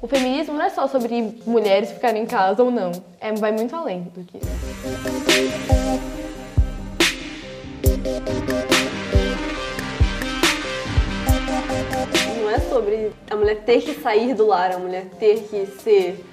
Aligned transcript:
O 0.00 0.06
feminismo 0.06 0.54
não 0.54 0.64
é 0.64 0.70
só 0.70 0.86
sobre 0.86 1.34
mulheres 1.46 1.90
ficarem 1.90 2.22
em 2.22 2.26
casa 2.26 2.62
ou 2.62 2.70
não, 2.70 2.92
é, 3.20 3.32
vai 3.32 3.52
muito 3.52 3.74
além 3.76 4.02
do 4.14 4.24
que 4.24 4.38
Não 12.40 12.50
é 12.50 12.58
sobre 12.60 13.12
a 13.30 13.36
mulher 13.36 13.56
ter 13.64 13.82
que 13.82 13.94
sair 14.00 14.34
do 14.34 14.46
lar, 14.46 14.72
a 14.72 14.78
mulher 14.78 15.06
ter 15.18 15.42
que 15.42 15.66
ser 15.66 16.24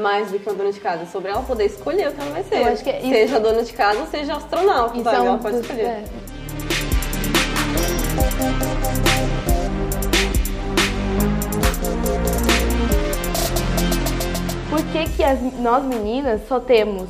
mais 0.00 0.30
do 0.30 0.38
que 0.38 0.48
uma 0.48 0.54
dona 0.54 0.72
de 0.72 0.80
casa, 0.80 1.02
é 1.02 1.06
sobre 1.06 1.30
ela 1.30 1.42
poder 1.42 1.66
escolher 1.66 2.08
o 2.08 2.12
que 2.12 2.20
ela 2.20 2.30
vai 2.30 2.44
ser. 2.44 2.60
Eu 2.60 2.66
acho 2.66 2.84
que 2.84 2.90
é 2.90 3.00
isso... 3.00 3.10
Seja 3.10 3.40
dona 3.40 3.62
de 3.62 3.72
casa, 3.72 4.06
seja 4.06 4.36
astronauta, 4.36 4.94
isso 4.94 5.04
sabe? 5.04 5.16
É. 5.16 5.28
Ela 5.28 5.38
pode 5.38 5.56
escolher. 5.58 5.84
É. 5.84 6.04
que, 14.92 15.04
que 15.16 15.24
as- 15.24 15.40
nós 15.60 15.84
meninas 15.84 16.42
só 16.48 16.58
temos 16.60 17.08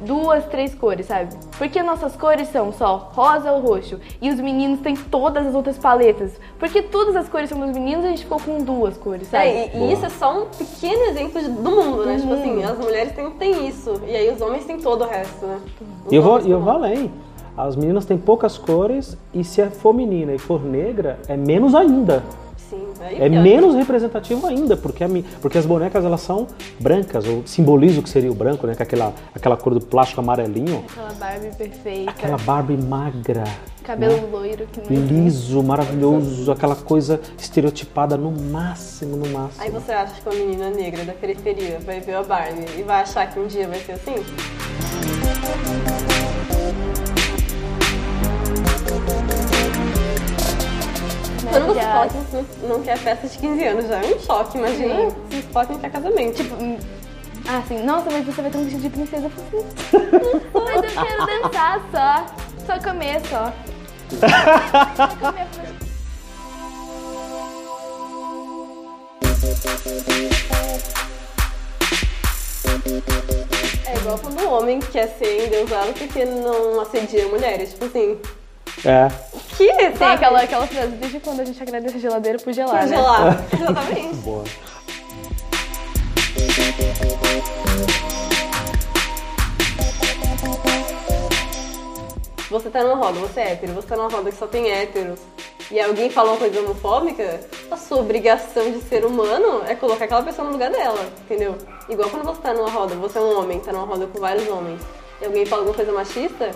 duas, 0.00 0.44
três 0.46 0.74
cores, 0.74 1.06
sabe? 1.06 1.34
Porque 1.56 1.82
nossas 1.82 2.14
cores 2.16 2.48
são 2.48 2.70
só 2.72 3.10
rosa 3.14 3.50
ou 3.52 3.60
roxo 3.62 3.98
e 4.20 4.28
os 4.30 4.38
meninos 4.38 4.80
têm 4.80 4.94
todas 4.94 5.46
as 5.46 5.54
outras 5.54 5.78
paletas. 5.78 6.32
Porque 6.58 6.82
todas 6.82 7.16
as 7.16 7.28
cores 7.28 7.48
são 7.48 7.58
dos 7.58 7.70
meninos 7.70 8.04
e 8.04 8.08
a 8.08 8.10
gente 8.10 8.24
ficou 8.24 8.38
com 8.38 8.58
duas 8.58 8.96
cores, 8.98 9.28
sabe? 9.28 9.46
É, 9.46 9.70
e, 9.74 9.78
e 9.84 9.92
isso 9.92 10.04
é 10.04 10.10
só 10.10 10.42
um 10.42 10.46
pequeno 10.46 11.04
exemplo 11.04 11.40
de- 11.40 11.48
do 11.48 11.70
mundo, 11.70 12.04
né? 12.04 12.16
Tipo 12.18 12.34
assim, 12.34 12.62
as 12.62 12.78
mulheres 12.78 13.12
têm, 13.14 13.30
têm 13.32 13.68
isso. 13.68 14.00
E 14.06 14.14
aí 14.14 14.30
os 14.30 14.40
homens 14.40 14.64
têm 14.66 14.78
todo 14.78 15.02
o 15.04 15.08
resto, 15.08 15.46
né? 15.46 15.60
Os 16.06 16.12
E 16.12 16.16
eu 16.16 16.22
vou, 16.22 16.38
eu 16.40 16.60
vou 16.60 16.72
além. 16.72 17.10
As 17.56 17.74
meninas 17.74 18.04
têm 18.04 18.18
poucas 18.18 18.58
cores 18.58 19.16
e 19.32 19.42
se 19.42 19.62
é 19.62 19.70
for 19.70 19.94
menina 19.94 20.34
e 20.34 20.38
for 20.38 20.62
negra, 20.62 21.18
é 21.26 21.38
menos 21.38 21.74
ainda. 21.74 22.22
Sim, 22.68 22.84
É 23.00 23.28
menos 23.28 23.74
representativo 23.74 24.46
ainda, 24.46 24.76
porque, 24.76 25.04
a 25.04 25.08
porque 25.40 25.56
as 25.58 25.64
bonecas 25.66 26.04
elas 26.04 26.20
são 26.20 26.46
brancas, 26.80 27.24
ou 27.26 27.42
simbolizam 27.46 28.00
o 28.00 28.02
que 28.02 28.08
seria 28.08 28.30
o 28.30 28.34
branco, 28.34 28.66
né? 28.66 28.74
Com 28.74 28.82
aquela, 28.82 29.14
aquela 29.34 29.56
cor 29.56 29.72
do 29.74 29.80
plástico 29.80 30.20
amarelinho. 30.20 30.84
Aquela 30.90 31.12
Barbie 31.12 31.54
perfeita, 31.56 32.10
Aquela 32.10 32.36
Barbie 32.38 32.76
magra, 32.76 33.44
cabelo 33.84 34.16
né? 34.16 34.28
loiro 34.32 34.66
que 34.72 34.80
não 34.80 34.86
existe. 34.90 35.14
liso, 35.14 35.62
maravilhoso, 35.62 36.50
aquela 36.50 36.74
coisa 36.74 37.20
estereotipada 37.38 38.16
no 38.16 38.32
máximo, 38.32 39.16
no 39.16 39.28
máximo. 39.28 39.62
Aí 39.62 39.70
você 39.70 39.92
acha 39.92 40.14
que 40.20 40.28
uma 40.28 40.34
menina 40.34 40.70
negra 40.70 41.04
da 41.04 41.12
periferia 41.12 41.78
vai 41.84 42.00
ver 42.00 42.14
a 42.14 42.22
Barbie 42.22 42.66
e 42.78 42.82
vai 42.82 43.02
achar 43.02 43.30
que 43.32 43.38
um 43.38 43.46
dia 43.46 43.68
vai 43.68 43.78
ser 43.78 43.92
assim? 43.92 44.14
Quando 51.58 51.74
você 51.74 51.80
fala 51.80 52.04
a- 52.04 52.08
que 52.08 52.14
você 52.18 52.44
não 52.66 52.82
quer 52.82 52.98
festa 52.98 53.28
de 53.28 53.38
15 53.38 53.64
anos, 53.64 53.88
já 53.88 53.96
é 54.02 54.14
um 54.14 54.20
choque. 54.20 54.58
Imagina 54.58 54.94
Sim. 54.94 55.10
se 55.30 55.36
você 55.36 55.42
fala 55.52 55.66
que 55.66 55.72
não 55.72 55.80
quer 55.80 55.90
casamento. 55.90 56.34
Tipo, 56.36 56.54
Ah, 57.48 57.58
assim, 57.58 57.78
nossa, 57.84 58.10
mas 58.10 58.26
você 58.26 58.42
vai 58.42 58.50
ter 58.50 58.58
um 58.58 58.64
vestido 58.64 58.82
de 58.82 58.90
princesa. 58.90 59.26
Assim, 59.28 59.64
mas 60.52 60.74
eu 60.96 61.04
quero 61.04 61.26
dançar 61.26 61.80
só. 61.92 62.26
Só 62.66 62.78
comer 62.82 63.20
só. 63.28 63.52
Só 64.96 65.16
comer. 65.16 65.46
é 73.86 73.96
igual 73.96 74.18
quando 74.18 74.40
um 74.42 74.52
homem 74.52 74.80
quer 74.80 75.08
ser 75.18 75.46
endeusado 75.46 75.92
porque 75.94 76.24
não 76.24 76.80
assedia 76.80 77.26
mulheres. 77.28 77.70
Tipo 77.72 77.84
assim, 77.86 78.18
É. 78.84 79.08
que? 79.56 79.72
Tem 79.74 79.96
sabe? 79.96 80.14
aquela, 80.14 80.42
aquela 80.42 80.66
frase, 80.66 80.92
desde 80.96 81.20
quando 81.20 81.40
a 81.40 81.44
gente 81.44 81.62
agradece 81.62 81.96
a 81.96 82.00
geladeira 82.00 82.38
por 82.38 82.52
gelar, 82.52 82.86
né? 82.86 82.96
Congelar. 82.96 83.44
Exatamente. 83.52 84.16
Boa. 84.16 84.44
Você 92.48 92.70
tá 92.70 92.82
numa 92.84 92.96
roda, 92.96 93.18
você 93.18 93.40
é 93.40 93.52
hétero, 93.52 93.72
você 93.74 93.88
tá 93.88 93.96
numa 93.96 94.08
roda 94.08 94.30
que 94.30 94.38
só 94.38 94.46
tem 94.46 94.70
héteros, 94.70 95.18
e 95.70 95.80
alguém 95.80 96.08
fala 96.08 96.30
uma 96.30 96.38
coisa 96.38 96.60
homofóbica, 96.60 97.40
a 97.70 97.76
sua 97.76 97.98
obrigação 97.98 98.70
de 98.70 98.80
ser 98.82 99.04
humano 99.04 99.62
é 99.66 99.74
colocar 99.74 100.04
aquela 100.04 100.22
pessoa 100.22 100.46
no 100.46 100.52
lugar 100.52 100.70
dela, 100.70 101.10
entendeu? 101.24 101.56
Igual 101.88 102.08
quando 102.08 102.24
você 102.24 102.40
tá 102.40 102.54
numa 102.54 102.70
roda, 102.70 102.94
você 102.94 103.18
é 103.18 103.20
um 103.20 103.40
homem, 103.40 103.58
tá 103.58 103.72
numa 103.72 103.84
roda 103.84 104.06
com 104.06 104.20
vários 104.20 104.48
homens, 104.48 104.80
e 105.20 105.24
alguém 105.24 105.44
fala 105.44 105.62
alguma 105.62 105.76
coisa 105.76 105.92
machista, 105.92 106.52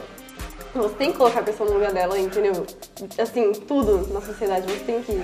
você 0.74 0.94
tem 0.96 1.12
que 1.12 1.18
colocar 1.18 1.40
a 1.40 1.42
pessoa 1.42 1.68
no 1.68 1.74
lugar 1.76 1.92
dela, 1.92 2.18
entendeu? 2.18 2.66
Assim, 3.18 3.52
tudo 3.52 4.12
na 4.12 4.20
sociedade, 4.20 4.66
você 4.72 4.84
tem 4.84 5.02
que 5.02 5.22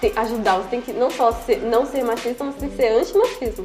te- 0.00 0.12
ajudar, 0.18 0.58
você 0.58 0.68
tem 0.68 0.80
que 0.80 0.92
não 0.92 1.10
só 1.10 1.32
ser, 1.32 1.58
não 1.62 1.86
ser 1.86 2.02
machista, 2.04 2.44
mas 2.44 2.54
tem 2.56 2.68
que 2.68 2.76
ser 2.76 2.88
anti-machismo. 2.88 3.64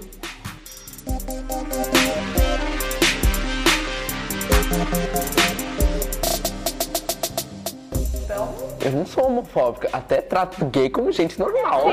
Eu 8.84 8.92
não 8.92 9.06
sou 9.06 9.26
homofóbica, 9.28 9.90
até 9.94 10.22
trato 10.22 10.66
gay 10.66 10.90
como 10.90 11.12
gente 11.12 11.40
normal. 11.40 11.84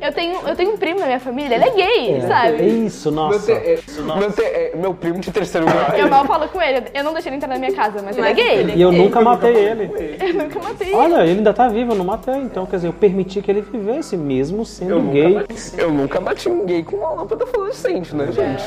Eu 0.00 0.12
tenho, 0.12 0.38
eu 0.48 0.56
tenho 0.56 0.72
um 0.72 0.76
primo 0.76 1.00
na 1.00 1.06
minha 1.06 1.20
família, 1.20 1.54
ele 1.56 1.64
é 1.64 1.70
gay, 1.70 2.14
É 2.16 2.20
sabe? 2.22 2.62
isso, 2.86 3.10
Meu, 3.12 3.22
nossa. 3.24 3.46
te- 3.46 3.52
é, 3.52 3.78
meu, 4.18 4.32
te- 4.32 4.42
é, 4.42 4.72
meu 4.74 4.94
primo 4.94 5.18
de 5.18 5.30
terceiro 5.30 5.66
grau. 5.66 5.96
Eu 5.96 6.08
mal 6.08 6.24
falo 6.24 6.48
com 6.48 6.60
ele, 6.60 6.84
eu 6.94 7.02
não 7.04 7.12
deixei 7.12 7.30
ele 7.30 7.36
entrar 7.36 7.48
na 7.48 7.58
minha 7.58 7.72
casa, 7.72 8.02
mas 8.02 8.16
ele 8.16 8.26
é 8.28 8.34
Mas 8.34 8.44
gay. 8.44 8.56
ele 8.58 8.72
é 8.72 8.76
E 8.76 8.82
eu 8.82 8.90
gay. 8.90 8.98
nunca 8.98 9.20
matei 9.20 9.54
ele. 9.54 9.90
Eu 10.20 10.34
nunca 10.34 10.58
matei. 10.60 10.94
Olha, 10.94 11.22
ele 11.22 11.38
ainda 11.38 11.52
tá 11.54 11.68
vivo, 11.68 11.92
eu 11.92 11.96
não 11.96 12.04
matei. 12.04 12.34
Então, 12.36 12.66
quer 12.66 12.76
dizer, 12.76 12.88
eu 12.88 12.92
permiti 12.92 13.40
que 13.42 13.50
ele 13.50 13.60
vivesse, 13.62 14.16
mesmo 14.16 14.64
sendo 14.64 14.90
Eu 14.92 14.98
nunca, 15.02 15.12
gay. 15.12 15.34
bati, 15.34 15.54
eu 15.78 15.90
nunca 15.92 16.20
bati 16.20 16.48
um 16.48 16.64
gay 16.64 16.82
com 16.82 16.96
uma 16.96 17.10
lâmpada 17.10 17.46
fluorescente, 17.46 18.14
né, 18.14 18.26
gente? 18.32 18.64